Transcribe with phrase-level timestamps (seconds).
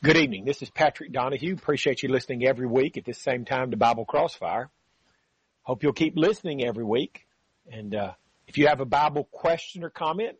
[0.00, 0.44] Good evening.
[0.44, 1.54] This is Patrick Donahue.
[1.54, 4.70] Appreciate you listening every week at this same time to Bible Crossfire.
[5.64, 7.26] Hope you'll keep listening every week.
[7.68, 8.12] And uh,
[8.46, 10.36] if you have a Bible question or comment,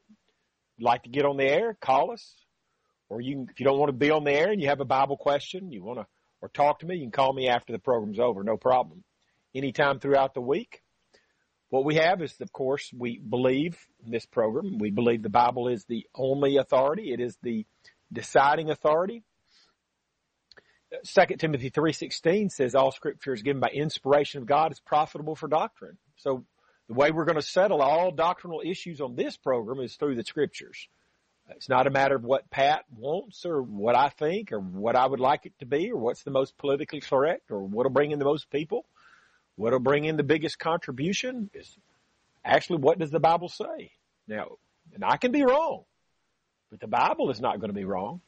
[0.79, 2.37] like to get on the air, call us.
[3.09, 4.79] Or you, can, if you don't want to be on the air and you have
[4.79, 6.07] a Bible question, you want to
[6.41, 8.45] or talk to me, you can call me after the program's over.
[8.45, 9.03] No problem.
[9.57, 10.85] Anytime throughout the week.
[11.71, 14.79] What we have is, of course, we believe in this program.
[14.79, 17.13] We believe the Bible is the only authority.
[17.13, 17.67] It is the
[18.13, 19.25] deciding authority.
[20.91, 24.71] 2 Timothy 3.16 says all scripture is given by inspiration of God.
[24.71, 25.99] It's profitable for doctrine.
[26.17, 26.45] So
[26.89, 30.25] the way we're going to settle all doctrinal issues on this program is through the
[30.25, 30.89] scriptures.
[31.51, 35.07] It's not a matter of what Pat wants or what I think or what I
[35.07, 38.19] would like it to be or what's the most politically correct or what'll bring in
[38.19, 38.85] the most people.
[39.57, 41.77] What'll bring in the biggest contribution is
[42.45, 43.93] actually what does the Bible say?
[44.27, 44.57] Now,
[44.95, 45.85] and I can be wrong,
[46.71, 48.21] but the Bible is not going to be wrong.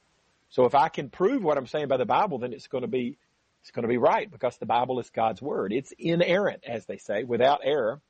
[0.50, 2.88] So if I can prove what I'm saying by the Bible, then it's going to
[2.88, 3.18] be,
[3.62, 5.72] it's going to be right because the Bible is God's Word.
[5.72, 8.00] It's inerrant, as they say, without error.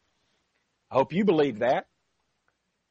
[0.91, 1.87] I hope you believe that.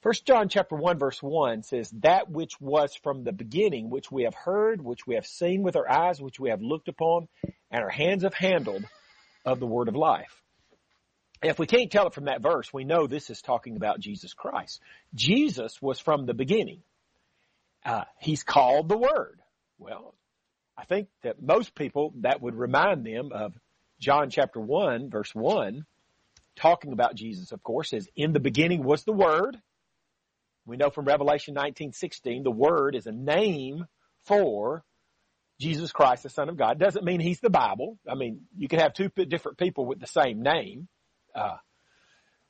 [0.00, 4.22] First John chapter 1 verse 1 says, that which was from the beginning, which we
[4.22, 7.26] have heard, which we have seen with our eyes, which we have looked upon,
[7.70, 8.84] and our hands have handled
[9.44, 10.40] of the word of life.
[11.42, 14.34] If we can't tell it from that verse, we know this is talking about Jesus
[14.34, 14.80] Christ.
[15.14, 16.82] Jesus was from the beginning.
[17.84, 19.40] Uh, he's called the Word.
[19.78, 20.14] Well,
[20.76, 23.54] I think that most people that would remind them of
[24.00, 25.84] John chapter 1 verse 1
[26.56, 29.56] talking about Jesus, of course, says in the beginning was the Word.
[30.66, 33.86] We know from Revelation 19:16 the Word is a name
[34.24, 34.84] for
[35.60, 36.78] Jesus Christ, the Son of God.
[36.78, 37.98] Doesn't mean he's the Bible.
[38.08, 40.88] I mean, you can have two different people with the same name.
[41.34, 41.56] Uh,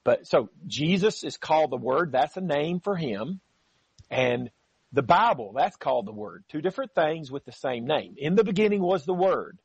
[0.04, 2.12] but so Jesus is called the Word.
[2.12, 3.40] That's a name for Him.
[4.10, 4.50] And
[4.92, 6.44] the Bible, that's called the Word.
[6.48, 8.14] Two different things with the same name.
[8.16, 9.58] In the beginning was the Word.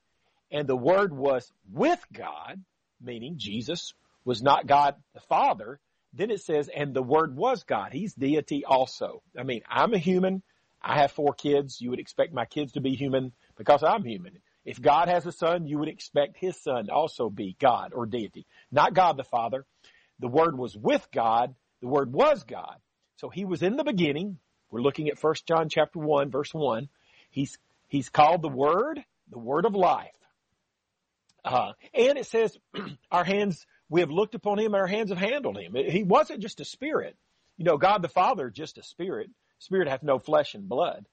[0.52, 2.62] And the Word was with God,
[3.02, 3.94] meaning Jesus
[4.26, 5.80] was not God the Father.
[6.14, 7.92] Then it says, and the Word was God.
[7.92, 9.24] He's deity also.
[9.38, 10.44] I mean, I'm a human.
[10.82, 11.80] I have four kids.
[11.80, 14.40] You would expect my kids to be human because I'm human.
[14.66, 18.06] If God has a son, you would expect his son to also be God or
[18.06, 18.46] deity.
[18.72, 19.66] Not God the Father.
[20.20, 21.54] The Word was with God.
[21.82, 22.78] The Word was God.
[23.18, 24.38] So he was in the beginning.
[24.72, 26.88] We're looking at 1 John chapter 1 verse 1.
[27.30, 27.58] He's,
[27.88, 30.12] he's called the Word, the Word of life.
[31.44, 32.58] Uh, and it says,
[33.12, 35.76] our hands, we have looked upon him, our hands have handled him.
[35.76, 37.18] He wasn't just a spirit.
[37.58, 39.30] You know, God the Father, just a spirit.
[39.60, 41.06] Spirit hath no flesh and blood.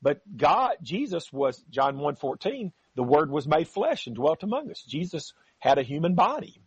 [0.00, 4.82] But God, Jesus was, John 1.14, the word was made flesh and dwelt among us.
[4.82, 6.60] Jesus had a human body.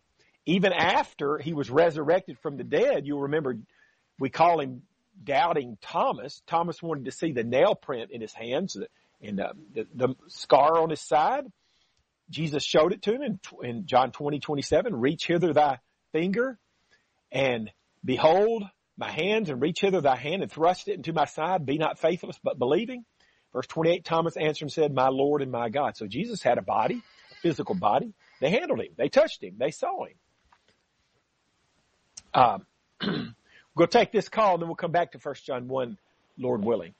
[0.44, 3.56] Even after he was resurrected from the dead, you'll remember
[4.18, 4.82] we call him
[5.22, 6.42] doubting Thomas.
[6.46, 8.76] Thomas wanted to see the nail print in his hands
[9.20, 11.44] and uh, the, the, scar on his side.
[12.28, 15.78] Jesus showed it to him in, in John 20, 27, reach hither thy
[16.12, 16.58] finger
[17.30, 17.70] and
[18.04, 18.64] behold
[18.96, 21.66] my hands and reach hither thy hand and thrust it into my side.
[21.66, 23.04] Be not faithless, but believing.
[23.52, 25.96] Verse 28, Thomas answered and said, my Lord and my God.
[25.96, 28.12] So Jesus had a body, a physical body.
[28.40, 28.92] They handled him.
[28.96, 29.56] They touched him.
[29.58, 30.14] They saw him.
[32.34, 33.36] Um,
[33.76, 35.98] we'll take this call and then we'll come back to 1 John 1,
[36.38, 36.94] Lord willing.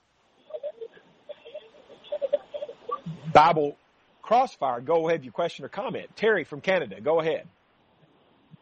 [3.33, 3.77] Bible
[4.21, 4.81] crossfire.
[4.81, 6.15] Go ahead, your question or comment.
[6.17, 7.49] Terry from Canada, go ahead.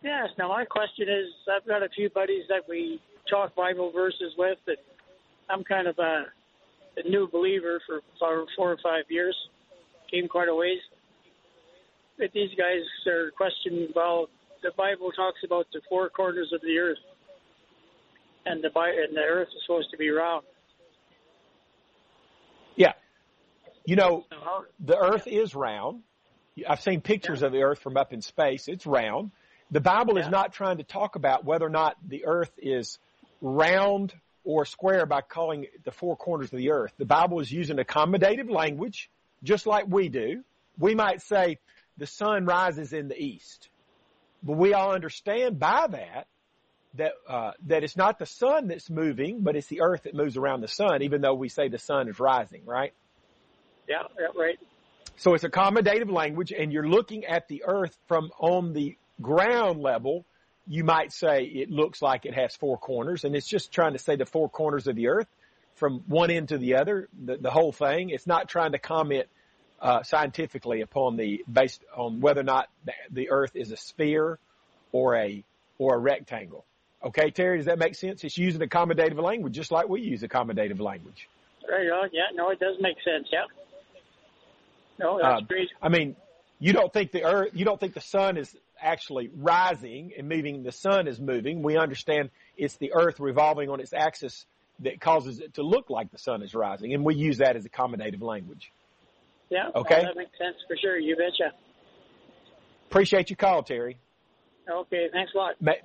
[0.03, 0.29] Yes.
[0.39, 4.59] Now my question is, I've got a few buddies that we talk Bible verses with
[4.67, 4.79] that
[5.51, 6.25] I'm kind of a
[7.05, 9.37] a new believer for four, or five years.
[10.11, 10.81] Came quite a ways.
[12.19, 14.29] But these guys are questioning, well,
[14.63, 16.99] the Bible talks about the four corners of the earth,
[18.45, 20.45] and the, and the earth is supposed to be round.
[22.77, 22.93] Yeah.
[23.85, 24.65] You know, uh-huh.
[24.81, 26.03] the earth is round.
[26.69, 27.47] I've seen pictures yeah.
[27.47, 28.69] of the earth from up in space.
[28.69, 29.31] It's round.
[29.71, 30.25] The Bible yeah.
[30.25, 32.99] is not trying to talk about whether or not the earth is
[33.41, 34.13] round
[34.45, 36.93] or square by calling it the four corners of the earth.
[36.99, 39.11] The Bible is using accommodative language,
[39.43, 40.43] just like we do.
[40.79, 41.59] We might say
[41.97, 43.69] the sun rises in the east,
[44.43, 46.27] but we all understand by that
[46.95, 50.37] that uh, that it's not the sun that's moving, but it's the earth that moves
[50.37, 51.03] around the sun.
[51.03, 52.93] Even though we say the sun is rising, right?
[53.89, 54.59] Yeah, yeah, right.
[55.17, 60.25] So it's accommodative language and you're looking at the earth from on the ground level.
[60.67, 63.99] You might say it looks like it has four corners and it's just trying to
[63.99, 65.27] say the four corners of the earth
[65.77, 68.11] from one end to the other, the, the whole thing.
[68.11, 69.27] It's not trying to comment
[69.81, 74.39] uh, scientifically upon the based on whether or not the, the earth is a sphere
[74.93, 75.43] or a
[75.79, 76.65] or a rectangle.
[77.03, 78.23] Okay, Terry, does that make sense?
[78.25, 81.29] It's using accommodative language just like we use accommodative language.
[81.69, 82.11] Right on.
[82.13, 83.27] Yeah, no, it does make sense.
[83.33, 83.45] Yeah.
[84.99, 85.69] No, that's Um, great.
[85.81, 86.15] I mean,
[86.59, 90.63] you don't think the earth, you don't think the sun is actually rising and moving.
[90.63, 91.63] The sun is moving.
[91.63, 94.47] We understand it's the earth revolving on its axis
[94.81, 96.95] that causes it to look like the sun is rising.
[96.95, 98.73] And we use that as accommodative language.
[99.51, 99.69] Yeah.
[99.75, 100.03] okay.
[100.03, 100.99] No, that makes sense for sure.
[100.99, 101.53] You betcha.
[102.89, 103.99] Appreciate your call, Terry.
[104.71, 105.09] Okay.
[105.13, 105.55] Thanks a lot.
[105.61, 105.81] May-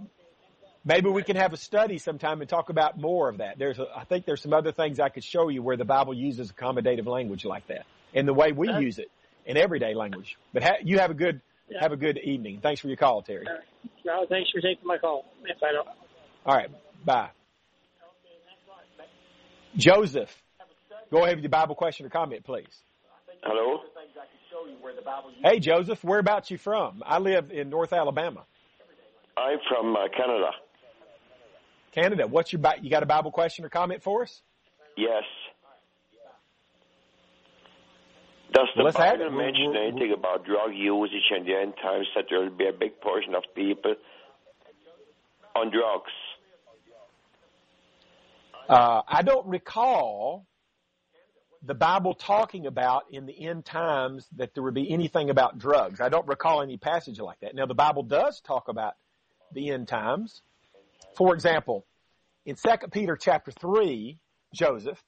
[0.88, 3.58] Maybe we can have a study sometime and talk about more of that.
[3.58, 6.14] There's, a, I think there's some other things I could show you where the Bible
[6.14, 9.10] uses accommodative language like that, and the way we use it
[9.48, 10.38] in everyday language.
[10.54, 11.80] But ha- you have a good, Yeah.
[11.82, 12.60] have a good evening.
[12.62, 13.46] Thanks for your call, Terry.
[13.48, 13.54] Uh,
[14.06, 15.26] well, thanks for taking my call.
[15.46, 15.88] If I don't.
[16.46, 16.70] All right.
[17.04, 17.30] Bye.
[19.76, 20.34] Joseph,
[21.12, 22.84] go ahead with your Bible question or comment, please.
[23.44, 23.82] Hello?
[25.44, 27.04] Hey, Joseph, where whereabouts you from?
[27.06, 28.46] I live in North Alabama,
[29.38, 30.52] I'm from uh, Canada.
[31.92, 32.28] Canada.
[32.28, 34.42] What's your Bi- you got a Bible question or comment for us?
[34.98, 35.24] Yes.
[38.54, 39.32] Does the let's Bible.
[39.32, 43.00] Mention anything about drug usage in the end times that there will be a big
[43.02, 43.96] portion of people
[45.56, 46.12] on drugs?
[48.68, 50.46] Uh, I don't recall
[51.66, 56.00] the Bible talking about in the end times that there would be anything about drugs.
[56.00, 57.56] I don't recall any passage like that.
[57.56, 58.94] Now the Bible does talk about
[59.52, 60.42] the end times.
[61.16, 61.86] For example,
[62.46, 64.20] in 2 Peter chapter 3,
[64.54, 65.02] Joseph,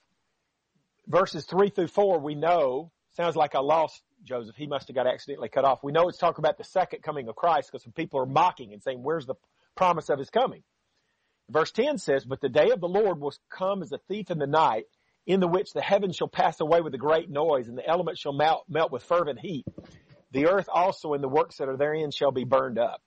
[1.08, 4.56] verses 3 through 4, we know, sounds like I lost Joseph.
[4.56, 5.84] He must have got accidentally cut off.
[5.84, 8.72] We know it's talking about the second coming of Christ because some people are mocking
[8.72, 9.36] and saying, where's the
[9.76, 10.64] promise of his coming?
[11.50, 14.38] Verse 10 says, But the day of the Lord will come as a thief in
[14.38, 14.86] the night,
[15.26, 18.22] in the which the heavens shall pass away with a great noise, and the elements
[18.22, 19.66] shall melt, melt with fervent heat.
[20.32, 23.02] The earth also and the works that are therein shall be burned up.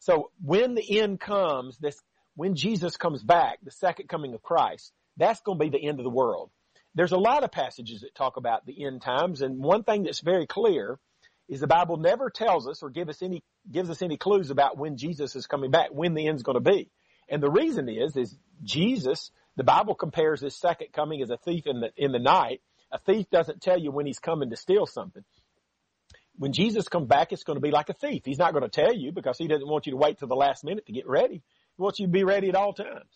[0.00, 2.00] So when the end comes, this,
[2.34, 5.98] when Jesus comes back, the second coming of Christ, that's going to be the end
[5.98, 6.50] of the world.
[6.94, 10.20] There's a lot of passages that talk about the end times, and one thing that's
[10.20, 10.98] very clear
[11.48, 14.76] is the Bible never tells us or give us any, gives us any clues about
[14.76, 16.90] when Jesus is coming back, when the end's going to be.
[17.28, 21.66] And the reason is, is Jesus, the Bible compares his second coming as a thief
[21.66, 22.60] in the, in the night.
[22.90, 25.24] A thief doesn't tell you when he's coming to steal something.
[26.36, 28.22] When Jesus comes back, it's going to be like a thief.
[28.24, 30.36] He's not going to tell you because he doesn't want you to wait till the
[30.36, 31.42] last minute to get ready.
[31.76, 33.10] He wants you to be ready at all times.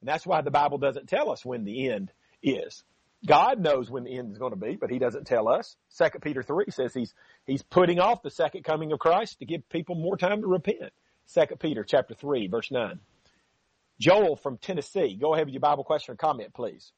[0.00, 2.84] And that's why the Bible doesn't tell us when the end is.
[3.26, 5.76] God knows when the end is going to be, but he doesn't tell us.
[5.88, 9.68] Second Peter 3 says he's, he's putting off the second coming of Christ to give
[9.68, 10.92] people more time to repent.
[11.26, 13.00] Second Peter chapter 3 verse 9.
[14.00, 15.18] Joel from Tennessee.
[15.20, 16.92] Go ahead with your Bible question or comment, please.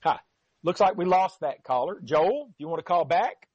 [0.00, 0.18] Hi.
[0.62, 2.00] Looks like we lost that caller.
[2.02, 3.46] Joel, do you want to call back?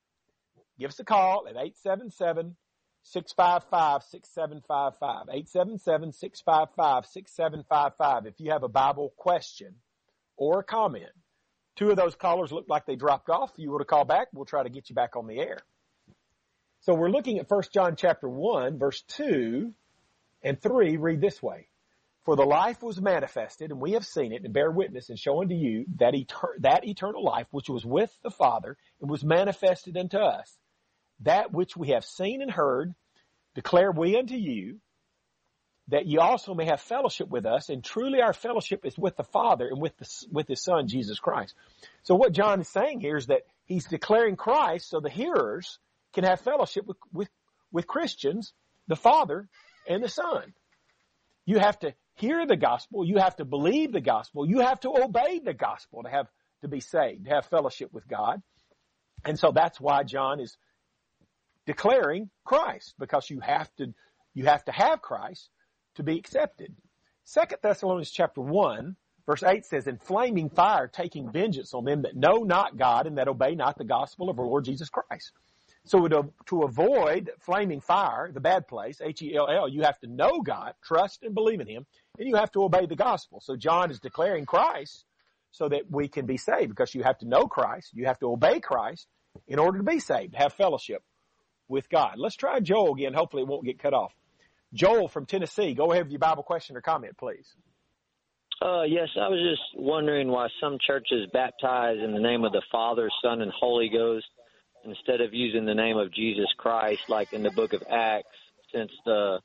[0.79, 2.55] Give us a call at 877
[3.03, 5.21] 655 6755.
[5.29, 9.75] 877 655 6755 if you have a Bible question
[10.37, 11.11] or a comment.
[11.81, 13.53] Two of those callers look like they dropped off.
[13.57, 15.57] You want to call back, we'll try to get you back on the air.
[16.81, 19.73] So we're looking at 1 John chapter 1, verse 2
[20.43, 21.69] and 3 read this way.
[22.23, 25.41] For the life was manifested, and we have seen it, and bear witness, and show
[25.41, 29.97] unto you that, eter- that eternal life which was with the Father, and was manifested
[29.97, 30.55] unto us.
[31.21, 32.93] That which we have seen and heard,
[33.55, 34.81] declare we unto you,
[35.87, 39.23] that you also may have fellowship with us, and truly our fellowship is with the
[39.23, 41.53] Father and with the, with His Son, Jesus Christ.
[42.03, 45.79] So what John is saying here is that he's declaring Christ so the hearers
[46.13, 47.29] can have fellowship with, with,
[47.71, 48.53] with Christians,
[48.87, 49.47] the Father
[49.87, 50.53] and the Son.
[51.45, 53.05] You have to hear the gospel.
[53.05, 54.47] You have to believe the gospel.
[54.47, 56.27] You have to obey the gospel to have,
[56.61, 58.41] to be saved, to have fellowship with God.
[59.25, 60.55] And so that's why John is
[61.65, 63.93] declaring Christ because you have to,
[64.33, 65.49] you have to have Christ
[65.95, 66.75] to be accepted.
[67.23, 68.95] Second Thessalonians chapter one,
[69.25, 73.17] Verse 8 says, in flaming fire, taking vengeance on them that know not God and
[73.17, 75.31] that obey not the gospel of our Lord Jesus Christ.
[75.85, 80.73] So to, to avoid flaming fire, the bad place, H-E-L-L, you have to know God,
[80.83, 81.85] trust and believe in Him,
[82.19, 83.41] and you have to obey the gospel.
[83.41, 85.05] So John is declaring Christ
[85.51, 88.31] so that we can be saved because you have to know Christ, you have to
[88.31, 89.07] obey Christ
[89.47, 91.03] in order to be saved, have fellowship
[91.67, 92.15] with God.
[92.17, 93.13] Let's try Joel again.
[93.13, 94.13] Hopefully it won't get cut off.
[94.73, 97.55] Joel from Tennessee, go ahead with your Bible question or comment, please.
[98.61, 102.61] Uh, yes, I was just wondering why some churches baptize in the name of the
[102.71, 104.27] Father, Son, and Holy Ghost
[104.85, 108.27] instead of using the name of Jesus Christ, like in the book of Acts,
[108.73, 109.39] since the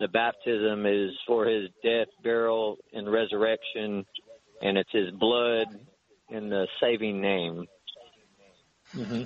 [0.00, 4.06] the baptism is for his death, burial, and resurrection,
[4.62, 5.66] and it's his blood
[6.30, 7.66] in the saving name.
[8.94, 9.22] Mm-hmm.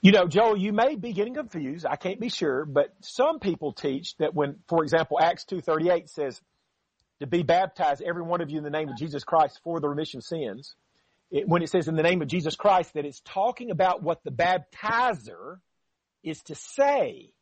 [0.00, 1.84] You know, Joel, you may be getting confused.
[1.84, 6.40] I can't be sure, but some people teach that when, for example, Acts 2.38 says
[7.18, 9.88] to be baptized, every one of you in the name of Jesus Christ for the
[9.88, 10.74] remission of sins.
[11.32, 14.22] It, when it says in the name of Jesus Christ, that it's talking about what
[14.22, 15.58] the baptizer
[16.22, 17.32] is to say.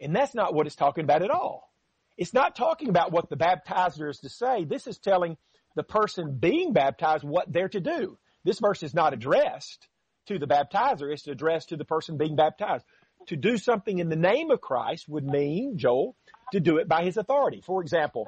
[0.00, 1.72] And that's not what it's talking about at all.
[2.16, 4.64] It's not talking about what the baptizer is to say.
[4.64, 5.36] This is telling
[5.74, 8.16] the person being baptized what they're to do.
[8.44, 9.88] This verse is not addressed
[10.26, 11.12] to the baptizer.
[11.12, 12.84] It's addressed to the person being baptized.
[13.28, 16.16] To do something in the name of Christ would mean, Joel,
[16.52, 17.60] to do it by his authority.
[17.60, 18.26] For example,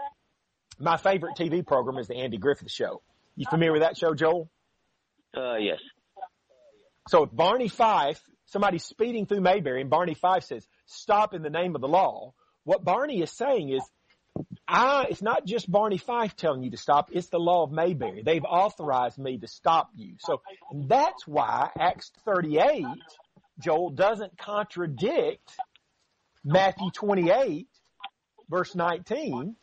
[0.78, 3.02] my favorite TV program is the Andy Griffith Show.
[3.36, 4.50] You familiar with that show, Joel?
[5.36, 5.78] Uh, yes.
[7.08, 11.50] So if Barney Fife, somebody's speeding through Mayberry and Barney Fife says, stop in the
[11.50, 13.82] name of the law, what Barney is saying is,
[14.66, 18.22] I, it's not just Barney Fife telling you to stop, it's the law of Mayberry.
[18.22, 20.16] They've authorized me to stop you.
[20.18, 20.42] So
[20.72, 22.84] that's why Acts 38,
[23.60, 25.56] Joel, doesn't contradict
[26.44, 27.66] Matthew 28,
[28.50, 29.56] verse 19,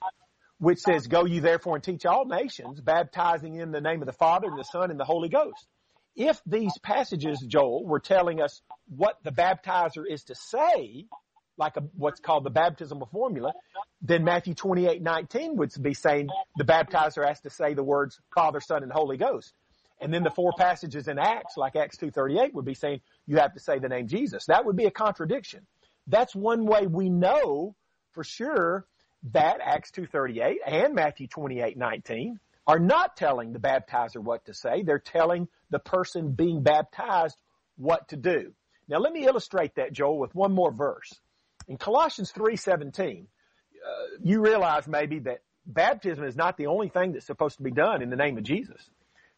[0.60, 4.14] which says, go you therefore and teach all nations, baptizing in the name of the
[4.14, 5.68] Father and the Son and the Holy Ghost.
[6.16, 11.06] If these passages, Joel, were telling us what the baptizer is to say,
[11.58, 13.54] like a, what's called the baptismal formula,
[14.02, 18.60] then Matthew 28, 19 would be saying the baptizer has to say the words Father,
[18.60, 19.54] Son, and Holy Ghost.
[20.02, 23.54] And then the four passages in Acts, like Acts 2.38 would be saying you have
[23.54, 24.46] to say the name Jesus.
[24.48, 25.66] That would be a contradiction.
[26.08, 27.76] That's one way we know
[28.12, 28.86] for sure
[29.32, 34.84] that Acts 2.38 and Matthew 28.19 are not telling the baptizer what to say.
[34.84, 37.38] They're telling the person being baptized
[37.78, 38.54] what to do.
[38.88, 41.20] Now let me illustrate that, Joel, with one more verse.
[41.68, 43.28] In Colossians 3.17, uh,
[44.22, 48.02] you realize maybe that baptism is not the only thing that's supposed to be done
[48.02, 48.90] in the name of Jesus.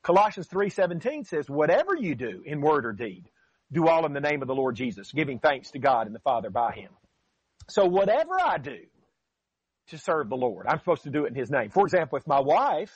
[0.04, 3.30] Colossians 3.17 says, whatever you do in word or deed,
[3.72, 6.20] do all in the name of the Lord Jesus, giving thanks to God and the
[6.20, 6.92] Father by Him.
[7.70, 8.80] So whatever I do
[9.88, 11.70] to serve the Lord, I'm supposed to do it in His name.
[11.70, 12.92] For example, if my wife,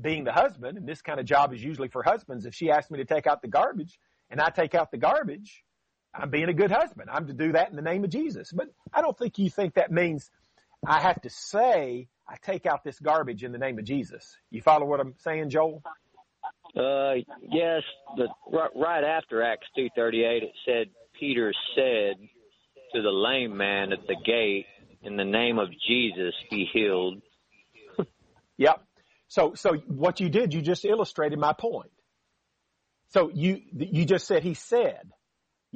[0.00, 2.90] being the husband, and this kind of job is usually for husbands, if she asks
[2.90, 3.98] me to take out the garbage
[4.30, 5.64] and I take out the garbage,
[6.18, 7.10] I'm being a good husband.
[7.12, 8.52] I'm to do that in the name of Jesus.
[8.52, 10.30] But I don't think you think that means
[10.86, 14.36] I have to say I take out this garbage in the name of Jesus.
[14.50, 15.82] You follow what I'm saying, Joel?
[16.76, 17.82] Uh, yes,
[18.16, 22.16] but right, right after Acts 2:38, it said Peter said
[22.94, 24.66] to the lame man at the gate,
[25.02, 27.22] "In the name of Jesus, be healed."
[28.58, 28.82] yep.
[29.28, 31.90] So, so what you did, you just illustrated my point.
[33.08, 35.10] So you you just said he said.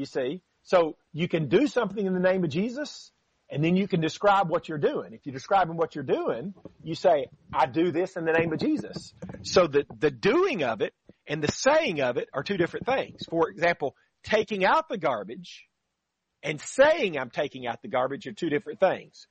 [0.00, 0.40] You see?
[0.62, 3.12] So you can do something in the name of Jesus
[3.50, 5.12] and then you can describe what you're doing.
[5.12, 8.61] If you're describing what you're doing, you say, I do this in the name of
[8.61, 9.12] Jesus.
[9.42, 10.95] So the, the doing of it
[11.26, 13.26] and the saying of it are two different things.
[13.28, 15.66] For example, taking out the garbage
[16.42, 19.26] and saying I'm taking out the garbage are two different things.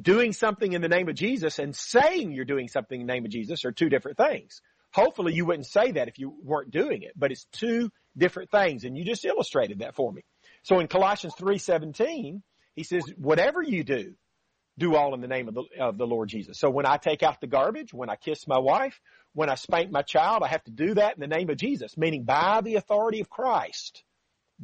[0.00, 3.26] Doing something in the name of Jesus and saying you're doing something in the name
[3.26, 4.62] of Jesus are two different things.
[4.94, 8.84] Hopefully you wouldn't say that if you weren't doing it, but it's two different things.
[8.84, 10.22] And you just illustrated that for me.
[10.62, 12.42] So in Colossians 3:17,
[12.76, 14.14] he says, whatever you do,
[14.78, 16.58] do all in the name of the, of the Lord Jesus.
[16.58, 19.00] So when I take out the garbage, when I kiss my wife,
[19.32, 21.96] when I spank my child, I have to do that in the name of Jesus,
[21.96, 24.02] meaning by the authority of Christ.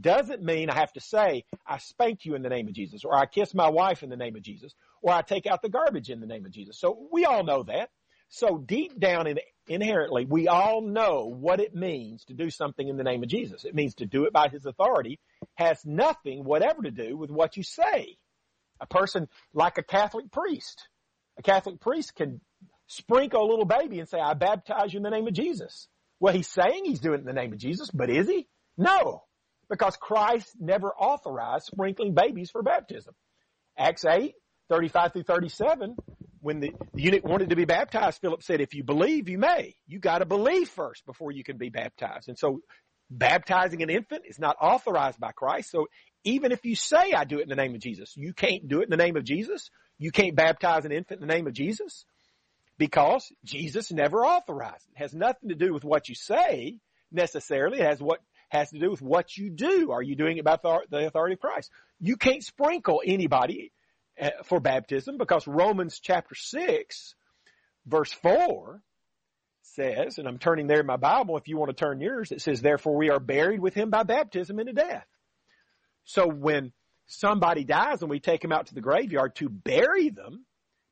[0.01, 3.17] Doesn't mean I have to say, I spank you in the name of Jesus, or
[3.17, 4.73] I kiss my wife in the name of Jesus,
[5.03, 6.79] or I take out the garbage in the name of Jesus.
[6.79, 7.91] So we all know that.
[8.29, 9.39] So deep down in,
[9.71, 13.65] inherently, we all know what it means to do something in the name of Jesus.
[13.65, 15.21] It means to do it by His authority
[15.55, 18.19] has nothing whatever to do with what you say.
[18.81, 20.89] A person like a Catholic priest.
[21.39, 22.41] A Catholic priest can
[22.89, 25.87] sprinkle a little baby and say, I baptize you in the name of Jesus.
[26.19, 28.49] Well, he's saying he's doing it in the name of Jesus, but is he?
[28.77, 29.23] No.
[29.71, 33.15] Because Christ never authorized sprinkling babies for baptism.
[33.79, 34.35] Acts 8,
[34.69, 35.97] 35 through 37,
[36.40, 39.75] when the eunuch wanted to be baptized, Philip said, if you believe, you may.
[39.87, 42.28] You got to believe first before you can be baptized.
[42.28, 42.61] And so
[43.11, 45.70] baptizing an infant is not authorized by Christ.
[45.70, 45.87] So
[46.25, 48.80] even if you say, I do it in the name of Jesus, you can't do
[48.80, 49.70] it in the name of Jesus.
[49.99, 52.04] You can't baptize an infant in the name of Jesus
[52.78, 54.97] because Jesus never authorized it.
[54.97, 56.78] It has nothing to do with what you say
[57.12, 57.80] necessarily.
[57.80, 59.90] It has what has to do with what you do.
[59.92, 61.70] Are you doing it by the authority of Christ?
[62.00, 63.73] You can't sprinkle anybody
[64.21, 67.15] Uh, for baptism because Romans chapter 6
[67.87, 68.83] verse 4
[69.62, 72.43] says, and I'm turning there in my Bible if you want to turn yours, it
[72.43, 75.07] says, therefore we are buried with him by baptism into death.
[76.05, 76.73] So when
[77.07, 80.45] somebody dies and we take them out to the graveyard to bury them,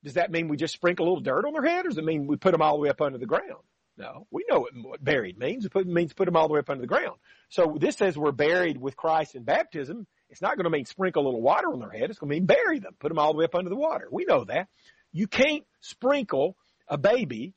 [0.04, 2.04] does that mean we just sprinkle a little dirt on their head, or does it
[2.04, 3.64] mean we put them all the way up under the ground?
[3.96, 5.66] No, we know what buried means.
[5.66, 7.16] It means put them all the way up under the ground.
[7.48, 10.06] So this says we're buried with Christ in baptism.
[10.30, 12.10] It's not going to mean sprinkle a little water on their head.
[12.10, 14.08] It's going to mean bury them, put them all the way up under the water.
[14.10, 14.68] We know that.
[15.12, 16.56] You can't sprinkle
[16.86, 17.54] a baby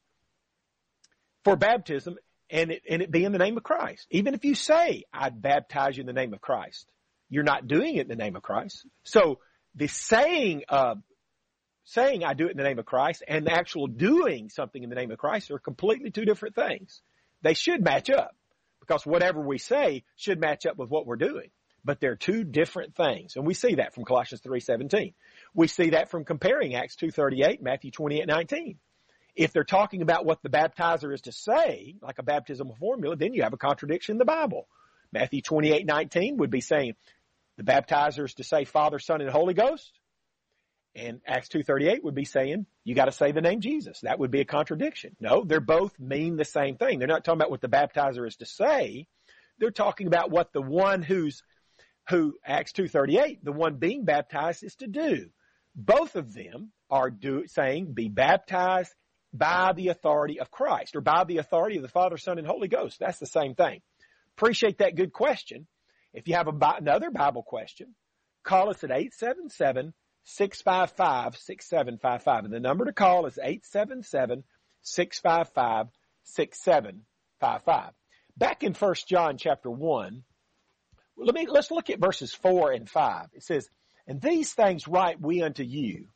[1.44, 2.18] for baptism
[2.50, 4.08] and it, and it be in the name of Christ.
[4.12, 6.90] Even if you say, I baptize you in the name of Christ,
[7.30, 8.86] you're not doing it in the name of Christ.
[9.04, 9.40] So
[9.75, 11.01] the saying of
[11.84, 14.90] saying I do it in the name of Christ and the actual doing something in
[14.90, 17.01] the name of Christ are completely two different things.
[17.42, 18.36] They should match up
[18.82, 21.50] because whatever we say should match up with what we're doing.
[21.84, 23.36] But they're two different things.
[23.36, 25.14] And we see that from Colossians 3.17.
[25.54, 28.78] We see that from comparing Acts 2.38, Matthew 28.19.
[29.36, 33.34] If they're talking about what the baptizer is to say, like a baptismal formula, then
[33.34, 34.68] you have a contradiction in the Bible.
[35.12, 36.94] Matthew 28.19 would be saying
[37.58, 39.92] the baptizer is to say Father, Son, and Holy Ghost.
[40.94, 44.02] And Acts 2.38 would be saying, you gotta say the name Jesus.
[44.02, 45.16] That would be a contradiction.
[45.20, 47.00] No, they're both mean the same thing.
[47.00, 49.08] They're not talking about what the baptizer is to say.
[49.58, 51.44] They're talking about what the one who's,
[52.10, 55.29] who, Acts 2.38, the one being baptized is to do.
[55.75, 58.93] Both of them are do, saying, be baptized
[59.34, 62.67] by the authority of Christ or by the authority of the Father, Son, and Holy
[62.67, 63.00] Ghost.
[63.00, 63.81] That's the same thing.
[64.38, 65.67] Appreciate that good question.
[66.13, 67.95] If you have a, another Bible question,
[68.43, 72.45] call us at 877 655 6755.
[72.45, 74.43] And the number to call is 877
[74.82, 75.88] 655
[76.23, 77.93] 6755.
[78.38, 80.23] Back in 1 John chapter 1,
[81.17, 83.28] let me, let's look at verses 4 and 5.
[83.34, 83.69] It says,
[84.08, 86.08] And these things write we unto you,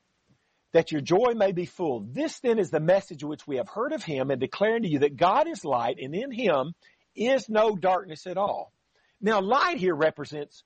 [0.74, 2.06] that your joy may be full.
[2.12, 5.00] This then is the message which we have heard of him and declaring to you
[5.00, 6.74] that God is light and in him
[7.16, 8.74] is no darkness at all.
[9.22, 10.64] Now light here represents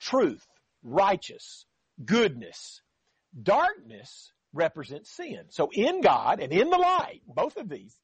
[0.00, 0.46] truth,
[0.82, 1.66] righteous,
[2.04, 2.80] goodness.
[3.40, 5.44] Darkness represents sin.
[5.50, 7.94] So in God and in the light, both of these,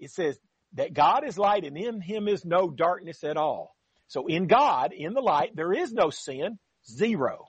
[0.00, 0.38] it says
[0.74, 3.76] that God is light and in him is no darkness at all.
[4.12, 7.48] So in God, in the light, there is no sin, zero.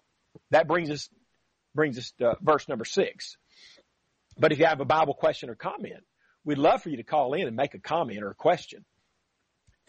[0.51, 1.09] That brings us,
[1.75, 3.35] brings us to uh, verse number six.
[4.37, 6.05] But if you have a Bible question or comment,
[6.45, 8.85] we'd love for you to call in and make a comment or a question.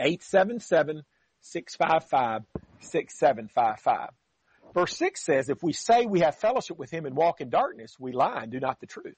[0.01, 1.03] 877
[1.43, 2.43] 655
[2.81, 4.09] 6755.
[4.75, 7.95] Verse 6 says, if we say we have fellowship with him and walk in darkness,
[8.01, 9.15] we lie and do not the truth.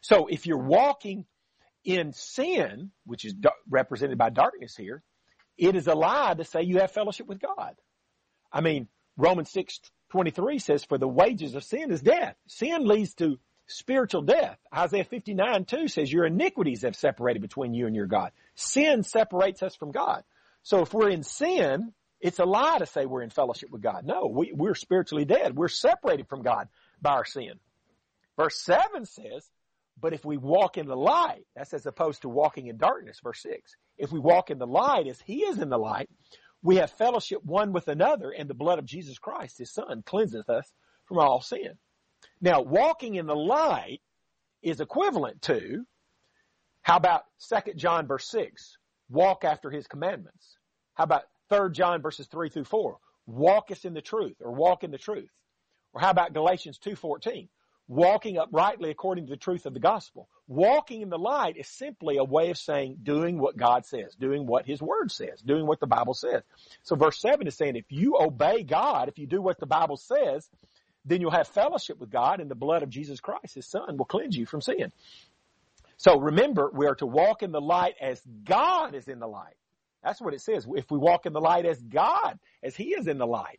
[0.00, 1.26] So if you're walking
[1.84, 3.34] in sin, which is
[3.68, 5.02] represented by darkness here,
[5.60, 7.76] it is a lie to say you have fellowship with God.
[8.50, 12.34] I mean, Romans 6, 23 says, for the wages of sin is death.
[12.46, 14.58] Sin leads to spiritual death.
[14.74, 18.32] Isaiah 59, 2 says, your iniquities have separated between you and your God.
[18.54, 20.24] Sin separates us from God.
[20.62, 24.06] So if we're in sin, it's a lie to say we're in fellowship with God.
[24.06, 25.56] No, we, we're spiritually dead.
[25.56, 26.68] We're separated from God
[27.02, 27.60] by our sin.
[28.36, 29.48] Verse 7 says,
[30.00, 33.42] but if we walk in the light, that's as opposed to walking in darkness, verse
[33.42, 33.76] 6.
[33.98, 36.08] If we walk in the light as He is in the light,
[36.62, 40.48] we have fellowship one with another, and the blood of Jesus Christ, His Son, cleanseth
[40.48, 40.70] us
[41.06, 41.72] from all sin.
[42.40, 44.00] Now, walking in the light
[44.62, 45.84] is equivalent to,
[46.82, 48.76] how about 2 John verse 6?
[49.08, 50.56] Walk after His commandments.
[50.94, 52.98] How about 3 John verses 3 through 4.
[53.26, 55.30] Walk us in the truth or walk in the truth.
[55.92, 57.48] Or how about Galatians 2.14?
[57.90, 60.28] Walking uprightly according to the truth of the gospel.
[60.46, 64.46] Walking in the light is simply a way of saying doing what God says, doing
[64.46, 66.42] what His Word says, doing what the Bible says.
[66.84, 69.96] So verse 7 is saying if you obey God, if you do what the Bible
[69.96, 70.48] says,
[71.04, 74.04] then you'll have fellowship with God and the blood of Jesus Christ, His Son, will
[74.04, 74.92] cleanse you from sin.
[75.96, 79.56] So remember, we are to walk in the light as God is in the light.
[80.04, 80.64] That's what it says.
[80.76, 83.58] If we walk in the light as God, as He is in the light.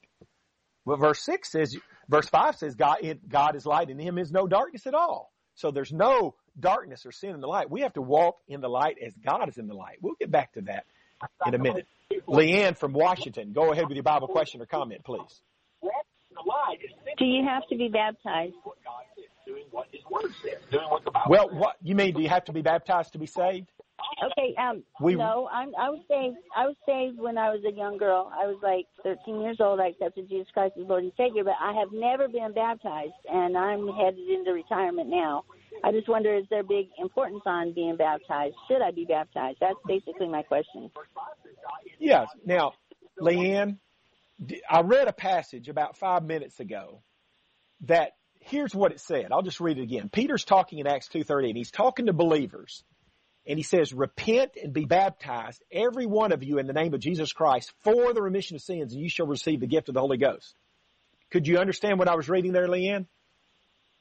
[0.86, 1.78] Well, verse 6 says,
[2.12, 2.97] verse 5 says, God,
[3.28, 5.32] God is light and in Him is no darkness at all.
[5.56, 7.71] So there's no darkness or sin in the light.
[7.71, 9.97] We have to walk in the light as God is in the light.
[10.02, 10.86] We'll get back to that
[11.47, 11.88] in a minute.
[12.28, 15.41] Leanne from Washington, go ahead with your Bible question or comment, please.
[17.17, 18.56] Do you have to be baptized?
[21.30, 22.13] Well, what you mean?
[22.13, 23.71] Do you have to be baptized to be saved?
[24.24, 26.38] Okay, um, We- no, I'm, I was saved.
[26.56, 28.32] I was saved when I was a young girl.
[28.34, 29.80] I was like 13 years old.
[29.80, 33.58] I accepted Jesus Christ as Lord and Savior, but I have never been baptized, and
[33.58, 35.44] I'm headed into retirement now.
[35.84, 38.56] I just wonder, is there big importance on being baptized?
[38.68, 39.58] Should I be baptized?
[39.60, 40.92] That's basically my question.
[42.00, 42.28] Yes.
[42.46, 42.74] Now,
[43.20, 43.78] Leanne,
[44.70, 47.02] I read a passage about five minutes ago
[47.82, 49.32] that here's what it said.
[49.32, 50.10] I'll just read it again.
[50.10, 52.84] Peter's talking in Acts 2.30 and he's talking to believers
[53.46, 57.00] and he says, repent and be baptized, every one of you in the name of
[57.00, 60.00] Jesus Christ for the remission of sins and you shall receive the gift of the
[60.02, 60.56] Holy Ghost.
[61.32, 63.08] Could you understand what I was reading there, Leanne?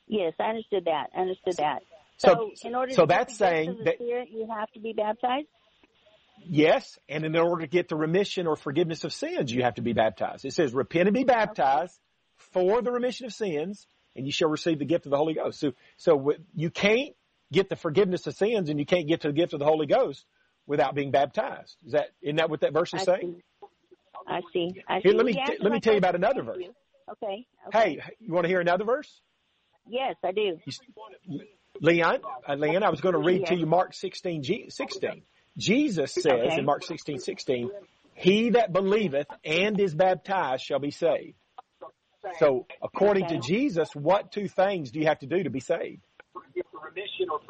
[0.07, 1.11] Yes, I understood that.
[1.17, 1.83] I understood that.
[2.19, 5.47] So- So, in order so to that's saying that- Spirit, you have to be baptized.
[6.43, 9.83] Yes, and in order to get the remission or forgiveness of sins, you have to
[9.83, 10.45] be baptized.
[10.45, 11.99] It says, repent and be baptized
[12.37, 15.61] for the remission of sins, and you shall receive the gift of the Holy Ghost.
[15.61, 17.15] So, so you can't
[17.53, 19.87] get the forgiveness of sins and you can't get to the gift of the Holy
[19.87, 20.25] Ghost
[20.67, 21.77] without being baptized.
[21.85, 23.37] Is that, isn't that what that verse is I saying?
[23.37, 23.43] see.
[24.27, 24.83] I see.
[24.89, 25.09] I see.
[25.09, 26.63] Here, let me, You t- let me tell you about another verse.
[27.11, 27.47] Okay.
[27.69, 27.79] okay.
[27.99, 29.21] Hey, you want to hear another verse?
[29.89, 30.59] Yes, I do.
[31.25, 31.41] You-
[31.83, 35.23] Leon, uh, Leon, I was going to read to you Mark 16, G, 16.
[35.57, 36.59] Jesus says Okay.
[36.59, 37.71] in Mark 16, 16,
[38.15, 41.37] he that believeth and is baptized shall be saved.
[42.39, 46.03] So according to Jesus, what two things do you have to do to be saved?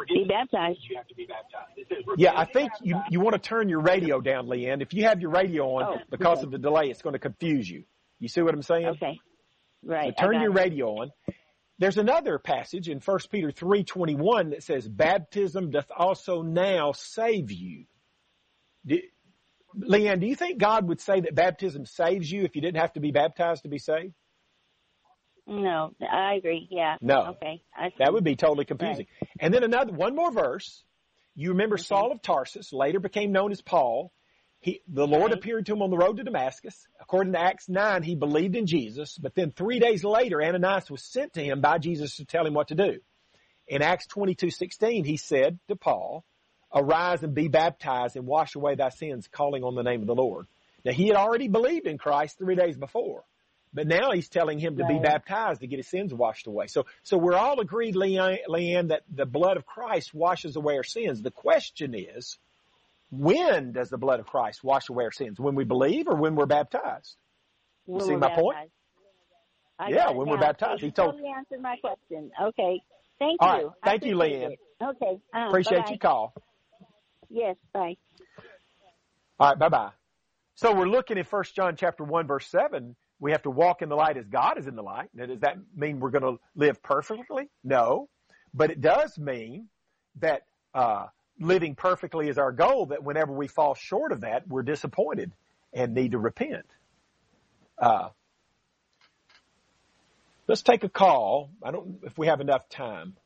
[0.08, 0.78] Be baptized.
[2.16, 4.82] Yeah, I think you, you want to turn your radio down, Leanne.
[4.82, 6.46] If you have your radio on, Oh, because okay.
[6.46, 7.84] of the delay, it's going to confuse you.
[8.18, 8.86] You see what I'm saying?
[8.86, 9.18] Okay.
[9.82, 10.14] Right.
[10.18, 10.54] So turn your it.
[10.54, 11.10] radio on.
[11.78, 17.86] There's another passage in 1 Peter 3:21 that says, "Baptism doth also now save you."
[18.84, 18.98] Do,
[19.78, 22.92] Leanne, do you think God would say that baptism saves you if you didn't have
[22.94, 24.12] to be baptized to be saved?
[25.50, 26.68] No, I agree.
[26.70, 26.96] Yeah.
[27.00, 27.34] No.
[27.36, 27.60] Okay.
[27.98, 29.06] That would be totally confusing.
[29.40, 30.84] And then another one more verse.
[31.34, 34.12] You remember Saul of Tarsus, later became known as Paul.
[34.60, 35.38] He, the Lord Right.
[35.38, 36.86] appeared to him on the road to Damascus.
[37.00, 41.02] According to Acts 9, he believed in Jesus, but then three days later, Ananias was
[41.02, 43.00] sent to him by Jesus to tell him what to do.
[43.66, 46.24] In Acts 22:16, he said to Paul,
[46.74, 50.14] "Arise and be baptized and wash away thy sins, calling on the name of the
[50.14, 50.46] Lord."
[50.84, 53.24] Now he had already believed in Christ three days before,
[53.72, 56.66] but now he's telling him to be baptized to get his sins washed away.
[56.66, 60.84] So, so we're all agreed, Leanne, Leanne, that the blood of Christ washes away our
[60.84, 61.22] sins.
[61.22, 62.38] The question is,
[63.10, 65.38] when does the blood of Christ wash away our sins?
[65.40, 67.16] When we believe or when we're baptized?
[67.86, 68.56] When see we're my point?
[69.78, 70.80] I Yeah, when we're baptized.
[70.80, 72.30] So He told- totally answered my question.
[72.40, 72.80] Okay.
[73.18, 73.66] Thank All you.
[73.66, 73.74] right.
[73.84, 74.52] Thank you, Leanne.
[74.52, 74.58] it.
[74.82, 75.18] Okay.
[75.34, 75.90] Uh, Appreciate bye-bye.
[75.90, 76.34] your call.
[77.28, 77.56] Yes.
[77.72, 77.96] Bye.
[79.38, 79.90] All right, bye bye.
[80.56, 82.94] So we're looking at First John chapter one verse seven.
[83.20, 85.10] We have to walk in the light as God is in the light.
[85.14, 87.50] Now, does that mean we're going to live perfectly?
[87.62, 88.08] No,
[88.54, 89.68] but it does mean
[90.20, 90.42] that
[90.74, 91.06] uh,
[91.38, 92.86] living perfectly is our goal.
[92.86, 95.32] That whenever we fall short of that, we're disappointed
[95.72, 96.66] and need to repent.
[97.78, 98.08] Uh,
[100.46, 101.50] let's take a call.
[101.62, 103.16] I don't if we have enough time.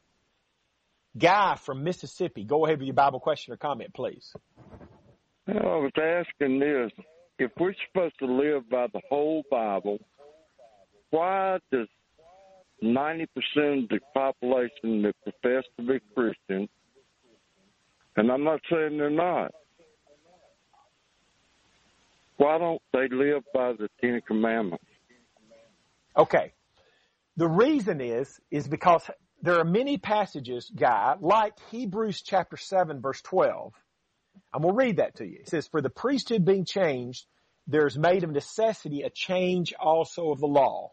[1.17, 4.35] Guy from Mississippi, go ahead with your Bible question or comment, please.
[5.47, 6.91] I was asking this.
[7.39, 9.99] If we're supposed to live by the whole Bible,
[11.11, 11.89] why does
[12.83, 16.69] 90% of the population that profess to be Christian,
[18.17, 19.53] and I'm not saying they're not,
[22.37, 24.85] why don't they live by the Ten Commandments?
[26.17, 26.53] Okay.
[27.37, 29.11] The reason is, is because
[29.43, 33.73] there are many passages, Guy, like Hebrews chapter 7 verse 12.
[34.53, 35.39] I'm going to read that to you.
[35.41, 37.27] It says, for the priesthood being changed,
[37.67, 40.93] there's made of necessity a change also of the law.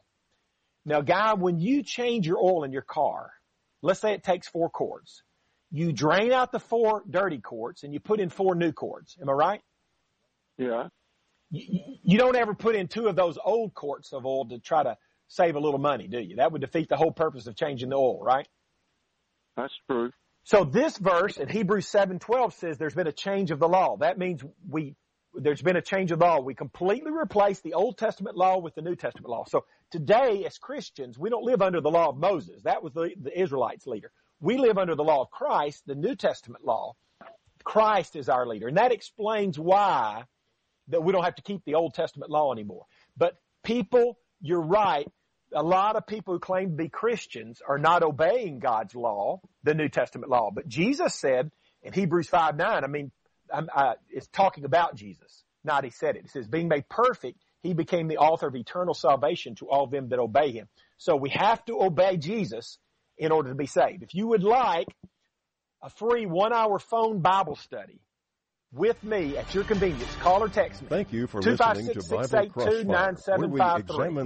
[0.85, 3.31] Now, Guy, when you change your oil in your car,
[3.81, 5.21] let's say it takes four quarts.
[5.71, 9.15] You drain out the four dirty quarts and you put in four new quarts.
[9.21, 9.61] Am I right?
[10.57, 10.87] Yeah.
[11.51, 14.83] you, you don't ever put in two of those old quarts of oil to try
[14.83, 16.37] to save a little money, do you?
[16.37, 18.47] That would defeat the whole purpose of changing the oil, right?
[19.55, 20.11] That's true.
[20.43, 23.97] So this verse in Hebrews 7:12 says there's been a change of the law.
[23.97, 24.95] That means we
[25.33, 26.41] there's been a change of law.
[26.41, 29.45] We completely replaced the Old Testament law with the New Testament law.
[29.47, 32.63] So today as Christians, we don't live under the law of Moses.
[32.63, 34.11] That was the, the Israelites leader.
[34.41, 36.95] We live under the law of Christ, the New Testament law.
[37.63, 38.67] Christ is our leader.
[38.67, 40.23] And that explains why
[40.87, 42.85] that we don't have to keep the Old Testament law anymore.
[43.15, 45.07] But people, you're right.
[45.53, 49.73] A lot of people who claim to be Christians are not obeying God's law, the
[49.73, 50.49] New Testament law.
[50.53, 51.51] But Jesus said
[51.83, 53.11] in Hebrews 5 9, I mean,
[53.53, 56.25] I'm, uh, it's talking about Jesus, not he said it.
[56.25, 60.09] It says, being made perfect, he became the author of eternal salvation to all them
[60.09, 60.67] that obey him.
[60.97, 62.77] So we have to obey Jesus
[63.17, 64.03] in order to be saved.
[64.03, 64.87] If you would like
[65.83, 67.99] a free one hour phone Bible study
[68.71, 70.87] with me at your convenience, call or text me.
[70.87, 74.15] Thank you for listening to Bible Crossfire, where we examine